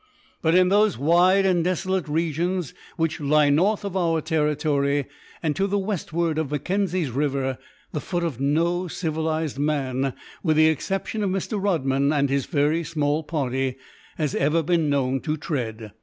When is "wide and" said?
0.97-1.63